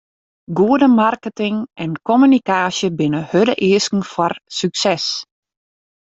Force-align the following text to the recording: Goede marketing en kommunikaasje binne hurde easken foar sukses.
Goede 0.59 0.87
marketing 0.91 1.57
en 1.83 1.91
kommunikaasje 2.09 2.89
binne 3.01 3.21
hurde 3.33 3.55
easken 3.67 4.01
foar 4.13 4.33
sukses. 4.61 5.05